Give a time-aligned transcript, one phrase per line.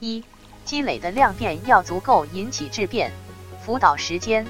[0.00, 0.24] 一、
[0.64, 3.12] 积累的量变要足够引起质变，
[3.62, 4.46] 辅导时间、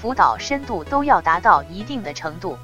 [0.00, 2.58] 辅导深度都要达到一定的程度。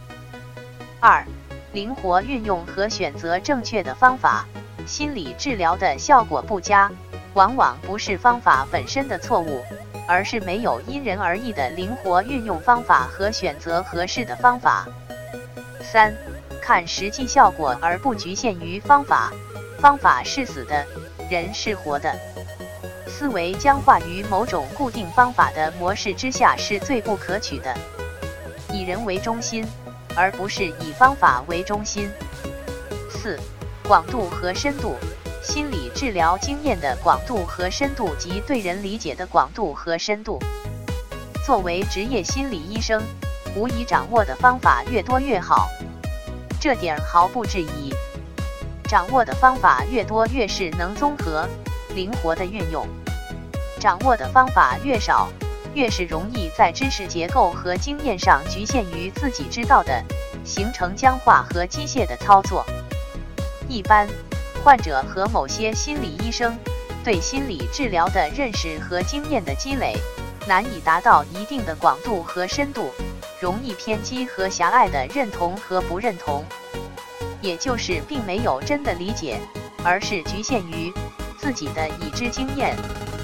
[1.00, 1.26] 二、
[1.72, 4.46] 灵活运用和选择正确的方法。
[4.86, 6.92] 心理治疗的效果不佳，
[7.34, 9.64] 往往不是方法本身的错误，
[10.06, 14.86] 而是没有因人而异的灵活运用方法和选择合适的方法。
[15.80, 16.14] 三、
[16.62, 19.32] 看实际效果而不局限于方法，
[19.80, 20.86] 方法是死的，
[21.30, 22.14] 人是活的。
[23.06, 27.74] 思维僵化于某种固定方法的模式之下是最不可取的。
[28.72, 29.66] 以人为中心，
[30.14, 32.10] 而不是以方法为中心。
[33.10, 33.38] 四。
[33.88, 34.96] 广度和深度，
[35.44, 40.40] 心理治疗经验的广度和深度及对人理解的广度和深度。
[41.44, 43.00] 作为职业心理医生，
[43.54, 45.68] 无疑掌握的方法越多越好，
[46.60, 47.94] 这点毫不质疑。
[48.86, 51.48] 掌握的方法越多，越是能综合、
[51.94, 52.86] 灵活的运用；
[53.80, 55.28] 掌握的方法越少，
[55.74, 60.02] 越是容易在知识结构和经验上局限于自己知道的，
[60.44, 62.64] 形成僵化和机械的操作。
[63.68, 64.06] 一般
[64.62, 66.56] 患者和某些心理医生
[67.02, 69.96] 对心理治疗的认识和经验的积累，
[70.46, 72.92] 难以达到一定的广度和深度，
[73.40, 76.44] 容易偏激和狭隘的认同和不认同，
[77.40, 79.38] 也就是并没有真的理解，
[79.84, 80.92] 而是局限于
[81.38, 82.76] 自己的已知经验，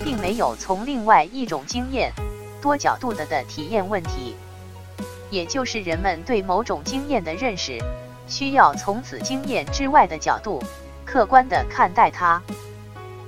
[0.04, 2.12] 并没有从另外一种经验
[2.60, 4.36] 多角度的的体验问题，
[5.30, 7.78] 也就是人们对某种经验的认识。
[8.28, 10.62] 需要从此经验之外的角度，
[11.04, 12.41] 客观地看待它。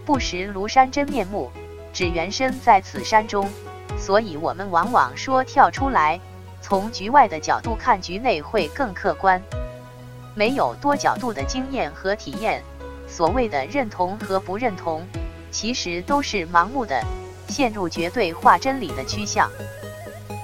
[0.07, 1.51] 不识庐山真面目，
[1.93, 3.49] 只缘身在此山中。
[3.99, 6.19] 所以，我们往往说跳出来，
[6.63, 9.43] 从局外的角度看局内会更客观。
[10.35, 12.63] 没有多角度的经验和体验，
[13.07, 15.07] 所谓的认同和不认同，
[15.51, 17.01] 其实都是盲目的，
[17.49, 19.51] 陷入绝对化真理的趋向。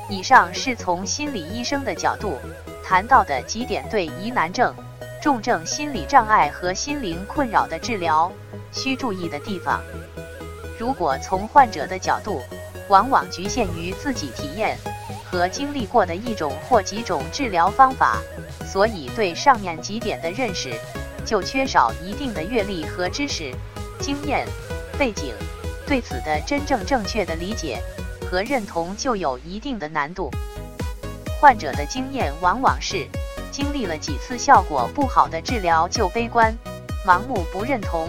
[0.09, 2.39] 以上是从心理医生的角度。
[2.83, 4.75] 谈到的几点对疑难症、
[5.23, 8.33] 重症心理障碍和心灵困扰的治疗
[8.73, 9.81] 需注意的地方。
[10.77, 12.43] 如果从患者的角度，
[12.89, 14.77] 往往局限于自己体验
[15.25, 18.19] 和经历过的一种或几种治疗方法，
[18.71, 20.71] 所以对上面几点的认识
[21.27, 23.53] 就缺少一定的阅历和知识、
[23.99, 24.47] 经验、
[24.97, 25.35] 背景，
[25.87, 27.83] 对此的真正正确的理解
[28.31, 30.31] 和认同就有一定的难度。
[31.41, 33.09] 患者的经验往往是
[33.51, 36.57] 经历了几次效果不好的治疗就悲观、
[37.05, 38.09] 盲目不认同，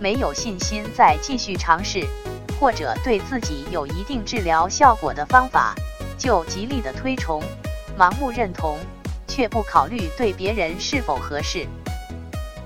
[0.00, 2.06] 没有信心再继续尝试，
[2.58, 5.74] 或者对自己有一定治疗效果的方法
[6.16, 7.42] 就极力的推崇、
[7.98, 8.78] 盲目认同，
[9.38, 11.64] 却不考虑对别人是否合适。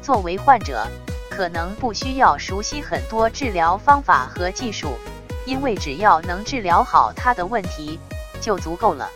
[0.00, 0.88] 作为患者，
[1.28, 4.94] 可能不需要熟悉很多治疗方法和技术，
[5.44, 7.98] 因为只要能治疗好他的问题
[8.40, 9.10] 就足够了。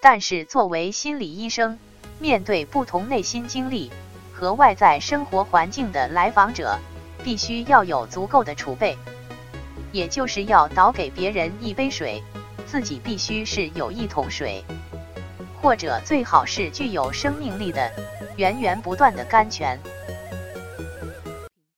[0.00, 1.76] 但是，作为心理医生，
[2.20, 3.90] 面对不同内心经历
[4.32, 6.78] 和外在生活环境的来访者，
[7.24, 8.96] 必须要有足够的储备，
[9.90, 12.22] 也就是要倒给别人一杯水，
[12.64, 14.64] 自己必须是有一桶水，
[15.62, 17.90] 或者最好是具有生命力的、
[18.36, 19.78] 源源不断的甘泉。